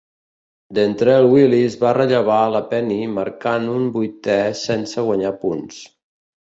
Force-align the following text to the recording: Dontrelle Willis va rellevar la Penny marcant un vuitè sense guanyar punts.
Dontrelle 0.77 1.27
Willis 1.33 1.75
va 1.83 1.91
rellevar 1.99 2.39
la 2.55 2.63
Penny 2.73 2.99
marcant 3.19 3.71
un 3.77 3.87
vuitè 4.01 4.43
sense 4.67 5.09
guanyar 5.11 5.37
punts. 5.45 5.89